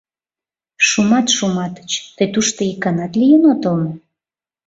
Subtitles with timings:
[0.87, 3.91] Шумат Шуматыч, тый тушто иканат лийын отыл мо?